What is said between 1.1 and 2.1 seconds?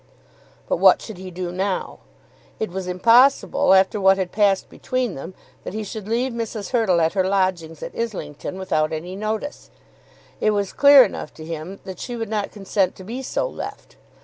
he do now?